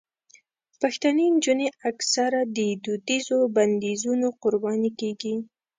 پښتنې 0.79 1.25
نجونې 1.35 1.67
اکثره 1.89 2.41
د 2.55 2.57
دودیزو 2.83 3.39
بندیزونو 3.55 4.27
قرباني 4.41 4.91
کېږي. 4.99 5.33